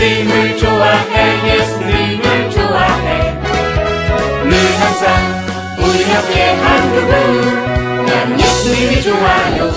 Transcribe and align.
예수님을 0.00 0.56
좋아해 0.56 1.58
예수님을 1.58 2.50
좋아해. 2.50 3.34
늘 4.44 4.52
항상 4.80 5.12
우리 5.78 6.00
옆에 6.10 6.54
한 6.54 6.90
그분. 6.94 8.06
난 8.06 8.40
예수님이 8.40 9.02
좋아요. 9.02 9.70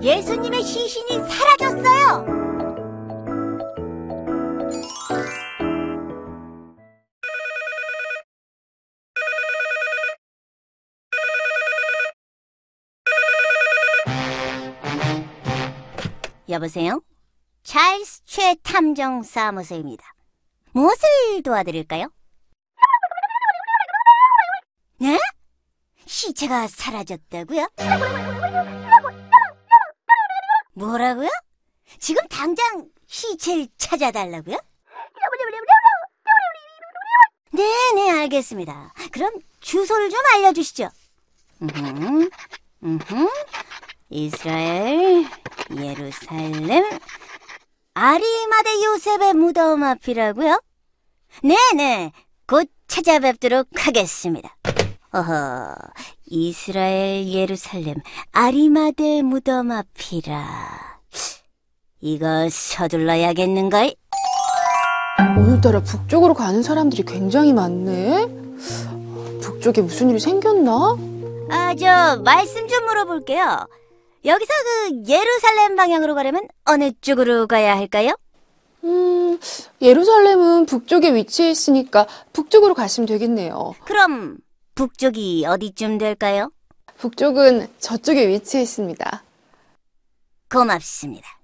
예수님의 0.00 0.62
시신이 0.62 1.20
사라졌어요. 1.28 2.39
여보세요? 16.50 17.00
찰스 17.62 18.22
최 18.24 18.56
탐정 18.62 19.22
사무소입니다. 19.22 20.04
무엇을 20.72 21.42
도와드릴까요? 21.44 22.10
네? 24.98 25.18
시체가 26.06 26.66
사라졌다고요? 26.68 27.68
뭐라고요? 30.74 31.28
지금 31.98 32.26
당장 32.28 32.88
시체를 33.06 33.68
찾아달라고요? 33.78 34.58
네네 37.52 38.10
알겠습니다. 38.22 38.92
그럼 39.12 39.32
주소를 39.60 40.10
좀 40.10 40.20
알려주시죠. 40.34 40.88
음흠, 41.62 42.30
음흠. 42.82 43.28
이스라엘 44.10 45.26
예루살렘 45.76 46.84
아리마대 47.94 48.84
요셉의 48.84 49.34
무덤 49.34 49.82
앞이라고요? 49.84 50.60
네네 51.42 52.12
곧 52.46 52.68
찾아뵙도록 52.88 53.68
하겠습니다. 53.74 54.56
어허 55.12 55.74
이스라엘 56.26 57.26
예루살렘 57.28 57.94
아리마대 58.32 59.22
무덤 59.22 59.70
앞이라 59.70 61.00
이거 62.00 62.48
서둘러야겠는걸? 62.50 63.94
오늘따라 65.36 65.80
북쪽으로 65.82 66.34
가는 66.34 66.62
사람들이 66.62 67.02
굉장히 67.04 67.52
많네. 67.52 68.26
북쪽에 69.42 69.82
무슨 69.82 70.08
일이 70.10 70.18
생겼나? 70.18 70.96
아 71.50 71.74
저 71.74 72.20
말씀 72.24 72.66
좀 72.68 72.84
물어볼게요. 72.86 73.68
여기서 74.24 74.52
그 74.64 75.02
예루살렘 75.08 75.76
방향으로 75.76 76.14
가려면 76.14 76.46
어느 76.64 76.92
쪽으로 77.00 77.46
가야 77.46 77.76
할까요? 77.76 78.16
음, 78.84 79.38
예루살렘은 79.80 80.66
북쪽에 80.66 81.14
위치해 81.14 81.50
있으니까 81.50 82.06
북쪽으로 82.32 82.74
가시면 82.74 83.06
되겠네요. 83.06 83.74
그럼 83.84 84.38
북쪽이 84.74 85.44
어디쯤 85.46 85.98
될까요? 85.98 86.50
북쪽은 86.98 87.68
저쪽에 87.78 88.28
위치해 88.28 88.62
있습니다. 88.62 89.22
고맙습니다. 90.50 91.38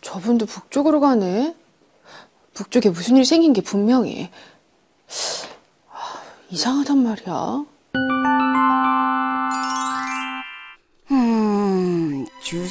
저분도 0.00 0.46
북쪽으로 0.46 1.00
가네. 1.00 1.54
북쪽에 2.54 2.88
무슨 2.90 3.16
일이 3.16 3.24
생긴 3.24 3.52
게 3.52 3.60
분명해. 3.60 4.30
하, 5.86 6.22
이상하단 6.50 6.98
말이야. 6.98 7.64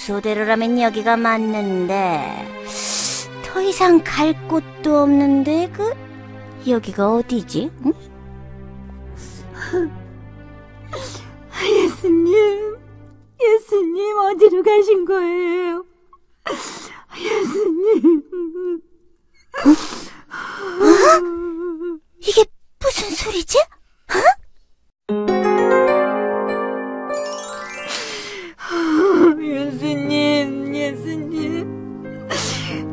주소대로라면 0.07 0.79
여기가 0.79 1.17
맞는데 1.17 2.65
더 3.43 3.61
이상 3.61 4.01
갈 4.05 4.33
곳도 4.47 4.99
없는데 4.99 5.69
그 5.73 5.93
여기가 6.69 7.13
어디지? 7.15 7.69
응? 7.85 7.93
예수님, 11.61 12.77
예수님 13.41 14.17
어디로 14.17 14.63
가신 14.63 15.03
거예요? 15.03 15.85
예수님. 17.19 18.81
이게 22.19 22.45
무슨 22.79 23.09
소리지? 23.09 23.57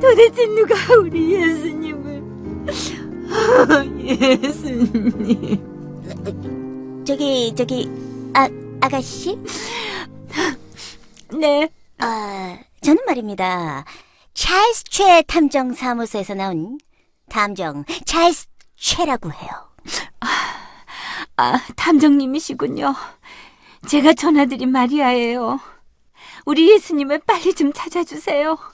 도대체 0.04 0.47
누가 0.48 0.75
우리 1.00 1.32
예수님을. 1.32 2.22
예수님. 4.04 5.65
저기 7.06 7.54
저기 7.56 7.91
아 8.34 8.47
아가씨? 8.82 9.38
네, 11.32 11.70
아 11.98 12.59
저는 12.82 13.03
말입니다. 13.06 13.87
찰스 14.34 14.84
최 14.91 15.22
탐정 15.22 15.72
사무소에서 15.72 16.34
나온 16.34 16.78
탐정 17.31 17.86
찰스 18.04 18.47
최라고 18.76 19.32
해요. 19.32 19.50
아, 21.36 21.59
탐정님이시군요. 21.76 22.94
제가 23.88 24.12
전화드린 24.12 24.71
마리아예요. 24.71 25.59
우리 26.44 26.71
예수님을 26.72 27.22
빨리 27.26 27.54
좀 27.54 27.72
찾아주세요. 27.72 28.73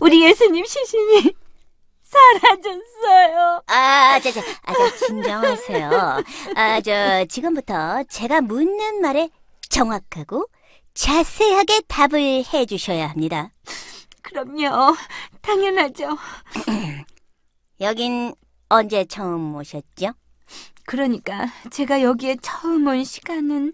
우리 0.00 0.24
예수님 0.24 0.64
시신이 0.64 1.34
사라졌어요. 2.02 3.62
아, 3.66 4.20
저, 4.20 4.30
저, 4.32 4.40
아, 4.62 4.72
저, 4.72 5.06
진정하세요. 5.06 5.90
아, 6.54 6.80
저, 6.80 7.24
지금부터 7.26 8.04
제가 8.08 8.40
묻는 8.40 9.00
말에 9.00 9.30
정확하고 9.68 10.46
자세하게 10.94 11.82
답을 11.88 12.44
해 12.52 12.66
주셔야 12.66 13.08
합니다. 13.08 13.50
그럼요. 14.22 14.94
당연하죠. 15.42 16.16
여긴 17.80 18.34
언제 18.68 19.04
처음 19.04 19.54
오셨죠? 19.56 20.12
그러니까 20.86 21.46
제가 21.70 22.02
여기에 22.02 22.36
처음 22.42 22.86
온 22.86 23.02
시간은 23.04 23.72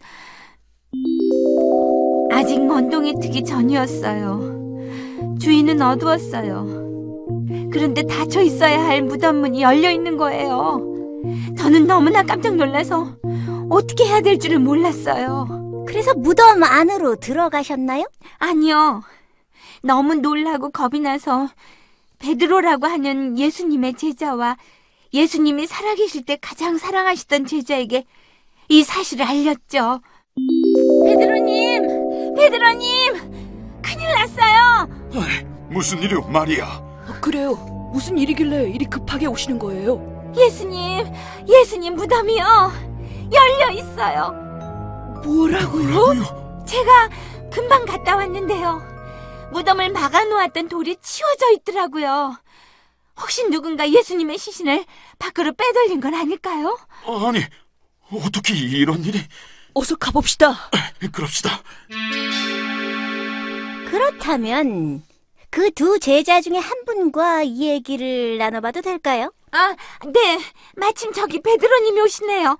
아직 2.32 2.65
먼동이 2.65 3.15
트기 3.21 3.44
전이었어요. 3.44 4.50
주인은 5.40 5.80
어두웠어요. 5.82 6.90
그런데 7.72 8.02
닫혀 8.02 8.42
있어야 8.42 8.84
할 8.84 9.02
무덤 9.02 9.36
문이 9.36 9.62
열려 9.62 9.90
있는 9.90 10.16
거예요. 10.16 10.80
저는 11.58 11.86
너무나 11.86 12.22
깜짝 12.22 12.56
놀라서 12.56 13.16
어떻게 13.70 14.04
해야 14.04 14.20
될 14.20 14.38
줄을 14.38 14.58
몰랐어요. 14.58 15.84
그래서 15.87 16.14
무덤 16.14 16.62
안으로 16.62 17.16
들어가셨나요? 17.16 18.04
아니요. 18.38 19.02
너무 19.82 20.14
놀라고 20.14 20.70
겁이 20.70 21.00
나서 21.00 21.48
베드로라고 22.19 22.86
하는 22.86 23.38
예수님의 23.38 23.94
제자와 23.94 24.56
예수님이 25.12 25.66
살아계실 25.66 26.25
때 26.25 26.38
가장 26.40 26.78
사랑하시던 26.78 27.46
제자에게 27.46 28.04
이 28.69 28.82
사실을 28.84 29.26
알렸죠. 29.26 30.00
베드로님! 31.06 32.34
베드로님! 32.36 33.14
큰일 33.82 34.08
났어요! 34.14 35.00
무슨 35.68 36.02
일이오, 36.02 36.22
마리아? 36.22 36.80
그래요. 37.20 37.54
무슨 37.92 38.18
일이길래 38.18 38.70
이리 38.70 38.84
급하게 38.84 39.26
오시는 39.26 39.58
거예요? 39.58 40.32
예수님! 40.36 41.12
예수님 41.48 41.96
무덤이요! 41.96 42.72
열려 43.32 43.70
있어요! 43.72 44.30
뭐라고요? 45.24 46.64
제가 46.66 47.08
금방 47.52 47.84
갔다 47.84 48.16
왔는데요. 48.16 48.80
무덤을 49.52 49.90
막아놓았던 49.90 50.68
돌이 50.68 50.96
치워져 51.02 51.50
있더라고요. 51.54 52.36
혹시 53.20 53.44
누군가 53.50 53.90
예수님의 53.90 54.38
시신을 54.38 54.84
밖으로 55.18 55.52
빼돌린 55.52 56.00
건 56.00 56.14
아닐까요? 56.14 56.78
아니, 57.26 57.42
어떻게 58.12 58.54
이런 58.54 59.04
일이? 59.04 59.20
어서 59.74 59.96
가봅시다. 59.96 60.70
그럽시다. 61.12 61.62
그렇다면 63.90 65.02
그 65.50 65.70
두 65.72 65.98
제자 65.98 66.40
중에 66.40 66.58
한 66.58 66.84
분과 66.84 67.46
얘기를 67.46 68.38
나눠봐도 68.38 68.82
될까요? 68.82 69.32
아, 69.50 69.75
네. 70.06 70.38
마침 70.76 71.12
저기 71.12 71.40
베드로님이 71.42 72.00
오시네요. 72.02 72.56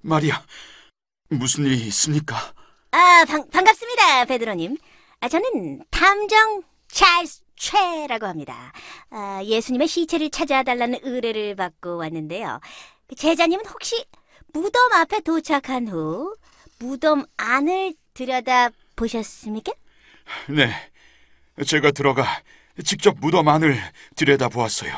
마리아, 0.00 0.42
무슨 1.28 1.66
일이 1.66 1.76
있습니까? 1.88 2.36
아, 2.92 3.24
반, 3.28 3.48
반갑습니다, 3.50 4.24
베드로님. 4.24 4.76
아, 5.20 5.28
저는 5.28 5.84
탐정 5.90 6.62
찰스 6.88 7.42
최라고 7.56 8.26
합니다. 8.26 8.72
아, 9.10 9.42
예수님의 9.44 9.86
시체를 9.88 10.30
찾아달라는 10.30 11.00
의뢰를 11.02 11.54
받고 11.56 11.98
왔는데요. 11.98 12.60
그 13.08 13.14
제자님은 13.14 13.66
혹시 13.66 14.06
무덤 14.54 14.92
앞에 14.94 15.20
도착한 15.20 15.86
후 15.88 16.34
무덤 16.78 17.26
안을 17.36 17.92
들여다 18.14 18.70
보셨습니까? 18.96 19.72
네, 20.48 20.70
제가 21.64 21.90
들어가 21.90 22.24
직접 22.84 23.16
무덤 23.20 23.48
안을 23.48 23.78
들여다보았어요. 24.16 24.92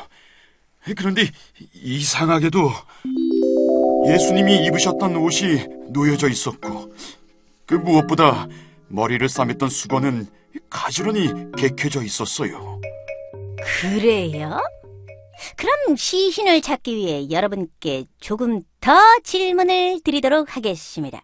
그런데 0.96 1.30
이상하게도 1.74 2.70
예수님이 4.08 4.64
입으셨던 4.66 5.16
옷이 5.16 5.66
놓여져 5.90 6.28
있었고 6.28 6.92
그 7.66 7.74
무엇보다 7.74 8.48
머리를 8.88 9.26
싸맸던 9.26 9.70
수건은 9.70 10.26
가지런히 10.68 11.32
개켜져 11.56 12.02
있었어요. 12.02 12.80
그래요? 13.80 14.60
그럼 15.56 15.96
시신을 15.96 16.60
찾기 16.60 16.94
위해 16.94 17.30
여러분께 17.30 18.04
조금 18.20 18.60
더 18.80 18.92
질문을 19.24 20.00
드리도록 20.04 20.56
하겠습니다. 20.56 21.22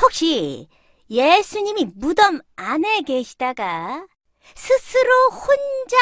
혹시 0.00 0.68
예수님이 1.10 1.86
무덤 1.94 2.40
안에 2.56 3.02
계시다가 3.02 4.06
스스로 4.54 5.30
혼자 5.30 5.96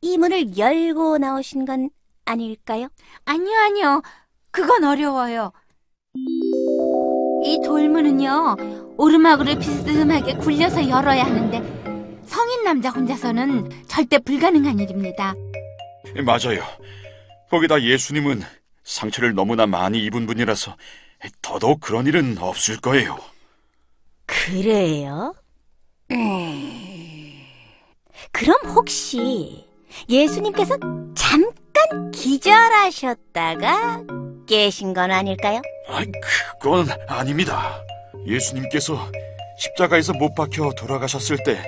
이 0.00 0.18
문을 0.18 0.58
열고 0.58 1.18
나오신 1.18 1.64
건 1.64 1.90
아닐까요? 2.24 2.88
아니요, 3.24 3.56
아니요. 3.58 4.02
그건 4.50 4.84
어려워요. 4.84 5.52
이 7.44 7.60
돌문은요, 7.64 8.56
오르막으로 8.98 9.58
비스듬하게 9.58 10.34
굴려서 10.36 10.88
열어야 10.88 11.24
하는데, 11.24 11.58
성인 12.26 12.64
남자 12.64 12.90
혼자서는 12.90 13.86
절대 13.86 14.18
불가능한 14.18 14.78
일입니다. 14.78 15.34
맞아요. 16.24 16.62
거기다 17.50 17.82
예수님은 17.82 18.42
상처를 18.84 19.34
너무나 19.34 19.66
많이 19.66 20.04
입은 20.04 20.26
분이라서 20.26 20.76
더더욱 21.40 21.80
그런 21.80 22.06
일은 22.06 22.36
없을 22.38 22.80
거예요. 22.80 23.18
그래요? 24.32 25.34
음. 26.10 27.42
그럼 28.32 28.56
혹시 28.74 29.66
예수님께서 30.08 30.76
잠깐 31.14 32.10
기절하셨다가 32.12 34.02
깨신 34.46 34.94
건 34.94 35.10
아닐까요? 35.10 35.60
아, 35.88 36.02
그건 36.58 36.86
아닙니다. 37.08 37.82
예수님께서 38.26 39.10
십자가에서 39.58 40.14
못 40.14 40.34
박혀 40.34 40.70
돌아가셨을 40.76 41.38
때 41.44 41.62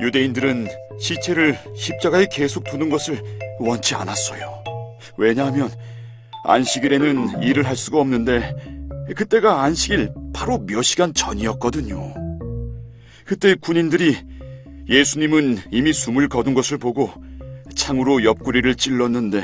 유대인들은 0.00 0.68
시체를 0.98 1.58
십자가에 1.76 2.26
계속 2.32 2.64
두는 2.64 2.88
것을 2.88 3.22
원치 3.60 3.94
않았어요. 3.94 4.64
왜냐하면 5.16 5.70
안식일에는 6.44 7.42
일을 7.42 7.66
할 7.66 7.76
수가 7.76 7.98
없는데 8.00 8.73
그때가 9.16 9.62
안식일 9.62 10.12
바로 10.32 10.58
몇 10.58 10.82
시간 10.82 11.12
전이었거든요. 11.12 12.14
그때 13.24 13.54
군인들이 13.54 14.16
예수님은 14.88 15.58
이미 15.70 15.92
숨을 15.92 16.28
거둔 16.28 16.54
것을 16.54 16.78
보고 16.78 17.12
창으로 17.74 18.24
옆구리를 18.24 18.74
찔렀는데 18.76 19.42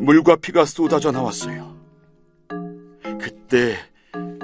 물과 0.00 0.36
피가 0.36 0.64
쏟아져 0.64 1.10
나왔어요. 1.10 1.76
그때 3.20 3.76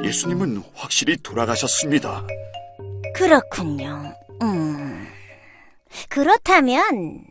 예수님은 0.02 0.62
확실히 0.75 1.16
돌아가셨습니다. 1.16 2.26
그렇군요. 3.14 4.14
음. 4.42 5.06
그렇다면 6.08 7.25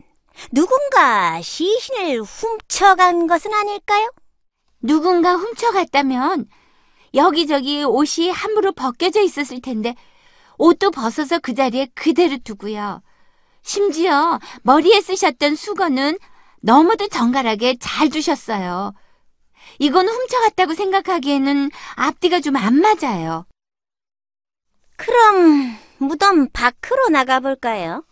누군가 0.52 1.42
시신을 1.42 2.22
훔쳐간 2.22 3.28
것은 3.28 3.54
아닐까요? 3.54 4.12
누군가 4.82 5.36
훔쳐갔다면, 5.36 6.48
여기저기 7.14 7.84
옷이 7.84 8.30
함부로 8.30 8.72
벗겨져 8.72 9.22
있었을 9.22 9.62
텐데, 9.62 9.96
옷도 10.58 10.92
벗어서 10.92 11.40
그 11.40 11.54
자리에 11.54 11.88
그대로 11.96 12.38
두고요. 12.44 13.02
심지어 13.62 14.40
머리에 14.64 15.02
쓰셨던 15.02 15.56
수건은 15.56 16.18
너무도 16.62 17.08
정갈하게 17.10 17.78
잘 17.80 18.10
두셨어요. 18.10 18.94
이건 19.80 20.08
훔쳐갔다고 20.08 20.74
생각하기에는 20.74 21.70
앞뒤가 21.96 22.40
좀 22.42 22.56
안 22.58 22.76
맞아요. 22.76 23.46
그럼 24.98 25.76
무덤 25.98 26.50
밖으로 26.50 27.10
나가볼까요? 27.10 28.04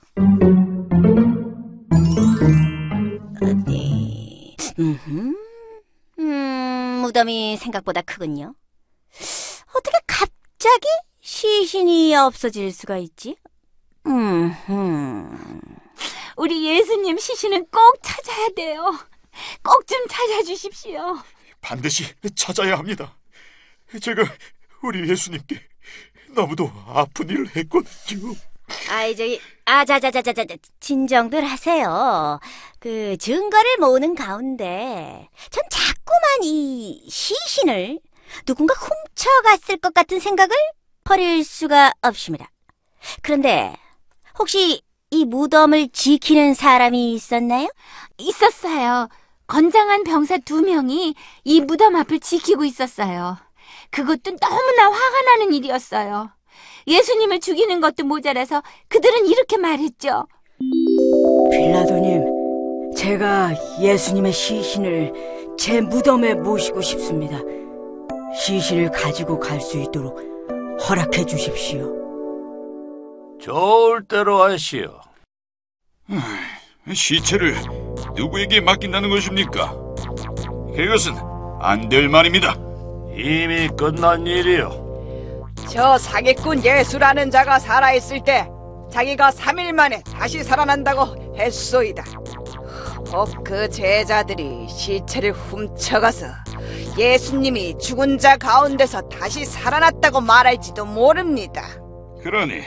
어디? 3.41 4.55
음흠. 4.79 5.35
음, 6.19 6.99
무덤이 7.01 7.57
생각보다 7.57 8.01
크군요. 8.01 8.53
갑자기 10.61 10.87
시신이 11.21 12.15
없어질 12.15 12.71
수가 12.71 12.97
있지? 12.97 13.35
음, 14.05 14.53
우리 16.37 16.67
예수님 16.67 17.17
시신은 17.17 17.65
꼭 17.71 17.97
찾아야 18.03 18.47
돼요. 18.55 18.95
꼭 19.63 19.87
좀 19.87 19.97
찾아주십시오. 20.07 21.17
반드시 21.61 22.03
찾아야 22.35 22.77
합니다. 22.77 23.17
제가 23.99 24.21
우리 24.83 25.09
예수님께 25.09 25.59
너무도 26.35 26.71
아픈 26.85 27.27
일을 27.27 27.55
했거든요. 27.55 28.35
아이 28.91 29.15
저기 29.15 29.41
아자자자자자 29.65 30.45
진정들 30.79 31.43
하세요. 31.43 32.39
그 32.77 33.17
증거를 33.17 33.77
모으는 33.79 34.13
가운데 34.13 35.27
전 35.49 35.63
자꾸만 35.71 36.43
이 36.43 37.03
시신을 37.09 37.99
누군가 38.45 38.73
훔쳐갔을 38.75 39.77
것 39.77 39.93
같은 39.93 40.19
생각을 40.19 40.55
버릴 41.03 41.43
수가 41.43 41.93
없습니다. 42.01 42.49
그런데 43.21 43.75
혹시 44.39 44.81
이 45.09 45.25
무덤을 45.25 45.89
지키는 45.89 46.53
사람이 46.53 47.13
있었나요? 47.13 47.67
있었어요. 48.17 49.09
건장한 49.47 50.03
병사 50.05 50.37
두 50.37 50.61
명이 50.61 51.15
이 51.43 51.61
무덤 51.61 51.95
앞을 51.97 52.19
지키고 52.19 52.63
있었어요. 52.63 53.37
그것도 53.89 54.37
너무나 54.37 54.83
화가 54.85 55.21
나는 55.23 55.53
일이었어요. 55.53 56.29
예수님을 56.87 57.39
죽이는 57.41 57.81
것도 57.81 58.05
모자라서 58.05 58.63
그들은 58.87 59.27
이렇게 59.27 59.57
말했죠. 59.57 60.27
빌라도님, 61.51 62.93
제가 62.95 63.53
예수님의 63.81 64.31
시신을 64.31 65.13
제 65.57 65.81
무덤에 65.81 66.35
모시고 66.35 66.81
싶습니다. 66.81 67.39
시신을 68.35 68.91
가지고 68.91 69.39
갈 69.39 69.59
수 69.61 69.77
있도록 69.77 70.19
허락해 70.87 71.25
주십시오. 71.25 71.91
좋을 73.39 74.03
대로 74.07 74.41
하시오. 74.43 74.99
시체를 76.91 77.55
누구에게 78.15 78.61
맡긴다는 78.61 79.09
것입니까? 79.09 79.73
그것은 80.75 81.13
안 81.59 81.89
될 81.89 82.09
말입니다. 82.09 82.55
이미 83.15 83.67
끝난 83.77 84.25
일이오. 84.25 84.71
저 85.69 85.97
사기꾼 85.97 86.63
예수라는 86.63 87.29
자가 87.31 87.59
살아있을 87.59 88.23
때 88.23 88.47
자기가 88.91 89.29
3일 89.31 89.73
만에 89.73 90.01
다시 90.03 90.43
살아난다고 90.43 91.35
했소이다. 91.37 92.03
혹 93.11 93.43
그 93.43 93.69
제자들이 93.69 94.67
시체를 94.69 95.33
훔쳐가서 95.33 96.27
예수님이 96.97 97.77
죽은 97.77 98.17
자 98.17 98.37
가운데서 98.37 99.01
다시 99.09 99.45
살아났다고 99.45 100.21
말할지도 100.21 100.85
모릅니다. 100.85 101.67
그러니 102.21 102.61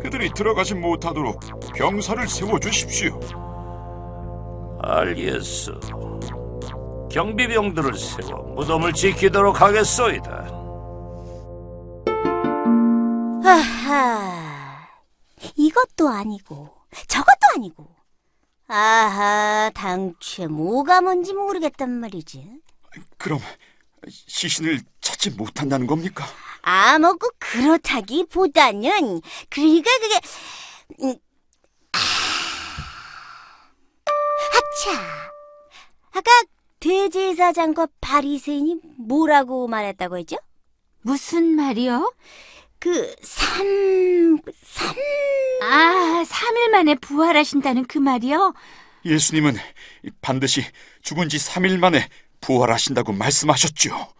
그들이 0.00 0.30
들어가지 0.34 0.74
못하도록 0.74 1.40
병사를 1.74 2.28
세워 2.28 2.58
주십시오. 2.58 3.18
알겠소. 4.82 5.80
경비병들을 7.10 7.94
세워 7.94 8.42
무덤을 8.54 8.92
지키도록 8.92 9.60
하겠소이다. 9.60 10.30
아하, 13.44 14.86
이것도 15.56 16.08
아니고 16.08 16.68
저것도 17.08 17.38
아니고 17.56 17.86
아하, 18.68 19.70
당최 19.74 20.46
뭐가 20.46 21.00
뭔지 21.00 21.32
모르겠단 21.32 21.90
말이지. 21.90 22.60
그럼 23.26 23.40
시신을 24.08 24.78
찾지 25.00 25.30
못한다는 25.30 25.88
겁니까? 25.88 26.24
아, 26.62 26.96
뭐고 27.00 27.28
그렇다기보다는 27.40 29.20
그러니까 29.50 29.90
그게 30.00 30.20
음, 31.02 31.16
아, 31.92 31.98
아차. 34.52 35.02
아까 36.12 36.30
대제사장과 36.78 37.88
바리새인이 38.00 38.76
뭐라고 38.96 39.66
말했다고 39.66 40.18
했죠? 40.18 40.36
무슨 41.02 41.56
말이요? 41.56 42.14
그 42.78 43.12
삼, 43.22 44.38
삼. 44.62 44.94
아, 45.62 46.22
3일 46.24 46.68
만에 46.70 46.94
부활하신다는 46.94 47.86
그 47.86 47.98
말이요? 47.98 48.54
예수님은 49.04 49.56
반드시 50.20 50.64
죽은 51.02 51.28
지 51.28 51.38
3일 51.38 51.78
만에 51.78 52.08
부활하신다고 52.46 53.12
말씀하셨죠. 53.12 54.12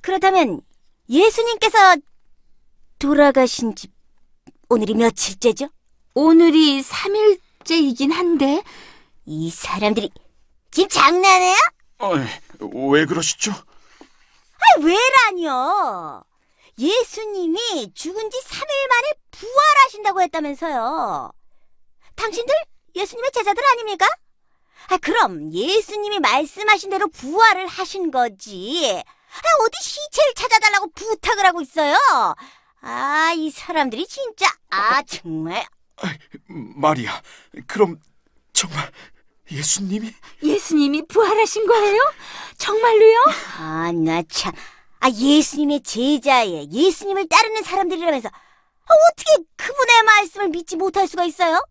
그렇다면 0.00 0.60
예수님께서 1.08 1.96
돌아가신 2.98 3.74
지 3.74 3.88
오늘이 4.68 4.94
며칠째죠? 4.94 5.68
오늘이 6.14 6.82
3일째이긴 6.82 8.12
한데 8.12 8.62
이 9.26 9.50
사람들이 9.50 10.10
지금 10.70 10.88
장난해요? 10.88 11.56
어이, 11.98 12.20
왜 12.92 13.04
그러시죠? 13.04 13.50
아, 13.52 14.80
왜라뇨? 14.80 16.22
예수님이 16.78 17.92
죽은 17.94 18.30
지 18.30 18.40
3일 18.44 18.88
만에 18.88 19.12
부활하신다고 19.32 20.22
했다면서요. 20.22 21.32
당신들 22.14 22.54
예수님의 22.94 23.30
제자들 23.32 23.62
아닙니까? 23.72 24.06
아, 24.88 24.96
그럼 24.98 25.52
예수님이 25.52 26.18
말씀하신 26.20 26.90
대로 26.90 27.08
부활을 27.08 27.66
하신 27.66 28.10
거지. 28.10 28.92
아, 28.94 29.64
어디 29.64 29.82
시체를 29.82 30.34
찾아달라고 30.34 30.90
부탁을 30.94 31.46
하고 31.46 31.60
있어요? 31.62 31.96
아, 32.80 33.32
이 33.36 33.50
사람들이 33.50 34.06
진짜, 34.06 34.46
아, 34.70 35.02
정말. 35.02 35.64
마리아, 36.48 37.22
그럼 37.66 37.98
정말 38.52 38.90
예수님이? 39.50 40.12
예수님이 40.42 41.06
부활하신 41.06 41.66
거예요? 41.66 42.00
정말로요? 42.58 43.24
아, 43.58 43.92
나 43.92 44.22
참. 44.28 44.52
아, 45.00 45.08
예수님의 45.10 45.82
제자에 45.82 46.66
예수님을 46.70 47.28
따르는 47.28 47.62
사람들이라면서 47.62 48.28
아, 48.28 48.94
어떻게 49.10 49.44
그분의 49.56 50.02
말씀을 50.04 50.48
믿지 50.48 50.76
못할 50.76 51.06
수가 51.08 51.24
있어요? 51.24 51.64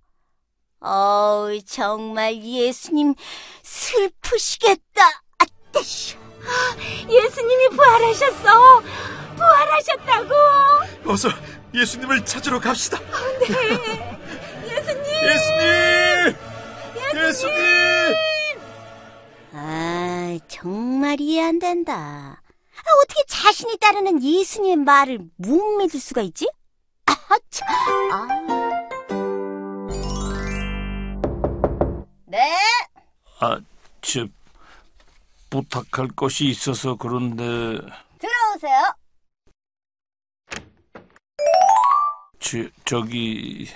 어우, 0.82 1.62
정말 1.64 2.36
예수님 2.44 3.14
슬프시겠다. 3.62 5.04
아, 5.38 5.46
따쉬. 5.72 6.16
예수님이 7.08 7.70
부활하셨어. 7.70 8.82
부활하셨다고. 9.36 10.34
어서 11.06 11.30
예수님을 11.74 12.26
찾으러 12.26 12.60
갑시다. 12.60 13.00
예수님. 13.42 14.12
예수님! 15.24 16.36
예수님! 17.16 17.56
아, 19.54 20.38
정말 20.48 21.22
이해 21.22 21.44
안 21.44 21.60
된다. 21.60 21.94
아, 21.94 22.92
어떻게 23.04 23.24
자신이 23.28 23.78
따르는 23.78 24.24
예수님의 24.24 24.78
말을 24.78 25.20
못 25.38 25.78
믿을 25.78 26.00
수가 26.00 26.22
있지? 26.22 26.50
아, 27.06 27.14
참. 27.52 27.68
아. 28.12 28.91
네? 32.32 32.40
아, 33.42 33.60
저 34.00 34.26
부탁할 35.50 36.08
것이 36.16 36.46
있어서 36.46 36.96
그런데 36.96 37.44
들어오세요. 38.20 38.94
저, 42.40 42.58
저기 42.86 43.68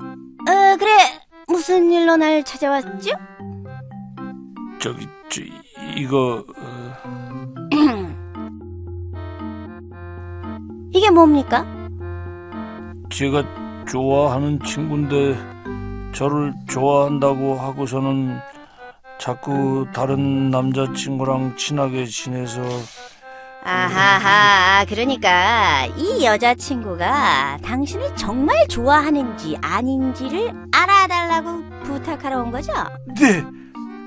어, 0.00 0.76
그래. 0.76 1.20
무슨 1.46 1.92
일로 1.92 2.16
날 2.16 2.42
찾아왔죠? 2.42 3.12
저기 4.80 5.06
저, 5.28 5.40
이거 5.96 6.44
어, 6.56 6.92
이게 10.92 11.08
뭡니까? 11.08 11.64
제가 13.12 13.44
좋아하는 13.86 14.58
친구인데 14.64 15.51
저를 16.12 16.52
좋아한다고 16.68 17.58
하고서는 17.58 18.38
자꾸 19.18 19.86
다른 19.92 20.50
남자친구랑 20.50 21.56
친하게 21.56 22.06
지내서 22.06 22.60
아하하, 23.64 24.84
그러니까 24.86 25.86
이 25.96 26.24
여자친구가 26.24 27.58
당신을 27.62 28.16
정말 28.16 28.66
좋아하는지 28.66 29.56
아닌지를 29.62 30.52
알아달라고 30.72 31.62
부탁하러 31.84 32.42
온 32.42 32.50
거죠? 32.50 32.72
네 33.20 33.44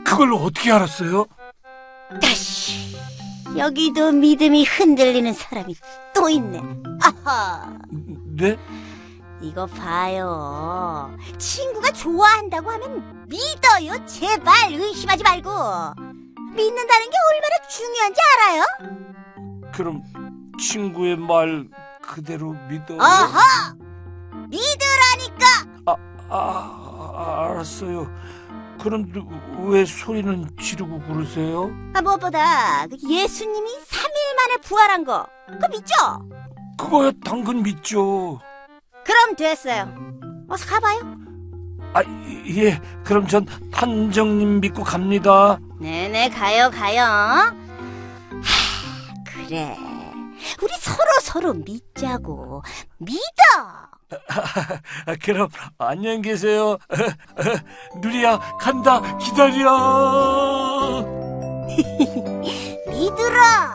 그걸 0.04 0.34
어떻게 0.34 0.72
알았어요? 0.72 1.26
다시 2.22 2.98
여기도 3.58 4.12
믿음이 4.12 4.66
흔들리는 4.66 5.32
사람이 5.34 5.76
또 6.14 6.30
있네. 6.30 6.62
아하, 7.02 7.74
네? 8.36 8.58
이거 9.42 9.66
봐요. 9.66 11.16
친구가 11.38 11.92
좋아한다고 11.92 12.72
하면 12.72 13.26
믿어요. 13.28 14.06
제발 14.06 14.72
의심하지 14.74 15.24
말고. 15.24 15.50
믿는다는 16.56 17.10
게 17.10 17.18
얼마나 17.32 17.68
중요한지 17.70 18.22
알아요? 18.38 18.64
그럼 19.74 20.02
친구의 20.60 21.18
말 21.18 21.68
그대로 22.02 22.54
믿어 22.70 22.96
어허! 22.96 23.76
믿으라니까! 24.48 25.96
아, 26.30 27.46
알았어요. 27.50 28.08
그런데 28.82 29.20
왜 29.68 29.84
소리는 29.86 30.50
지르고 30.62 31.00
그러세요? 31.02 31.70
아, 31.94 32.02
무엇보다 32.02 32.88
그 32.88 32.98
예수님이 33.10 33.70
3일 33.80 34.36
만에 34.38 34.58
부활한 34.64 35.04
거 35.04 35.28
그거 35.48 35.68
믿죠? 35.70 35.94
그거야 36.78 37.12
당근 37.24 37.64
믿죠. 37.64 38.40
그럼 39.06 39.36
됐어요. 39.36 39.94
어서 40.50 40.66
가봐요. 40.66 41.00
아, 41.94 42.02
예. 42.48 42.80
그럼 43.04 43.28
전 43.28 43.46
탐정님 43.72 44.60
믿고 44.60 44.84
갑니다. 44.84 45.58
네네 45.80 46.30
가요 46.30 46.70
가요. 46.72 47.04
하, 47.04 47.54
그래. 49.26 49.78
우리 50.62 50.74
서로 50.80 51.10
서로 51.22 51.54
믿자고. 51.54 52.64
믿어. 52.98 53.20
아, 54.30 55.16
그럼 55.24 55.50
안녕히 55.78 56.22
계세요. 56.22 56.78
누리야 58.02 58.40
간다. 58.60 59.18
기다려. 59.18 61.04
믿으라. 62.90 63.75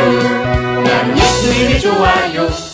그분 0.00 0.84
난 0.84 1.18
예수님이 1.18 1.80
좋아요. 1.80 2.48
예 2.48 2.69